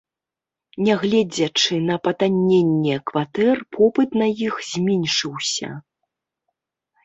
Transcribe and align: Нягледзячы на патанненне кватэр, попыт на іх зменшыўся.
Нягледзячы 0.87 1.75
на 1.89 1.95
патанненне 2.07 2.95
кватэр, 3.11 3.55
попыт 3.77 4.19
на 4.25 4.33
іх 4.49 4.53
зменшыўся. 4.73 5.69